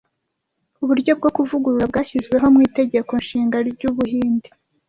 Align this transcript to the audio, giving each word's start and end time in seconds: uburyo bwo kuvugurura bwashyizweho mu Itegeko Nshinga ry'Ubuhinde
uburyo 0.83 1.11
bwo 1.19 1.29
kuvugurura 1.35 1.85
bwashyizweho 1.91 2.45
mu 2.53 2.59
Itegeko 2.67 3.11
Nshinga 3.23 3.57
ry'Ubuhinde 3.69 4.49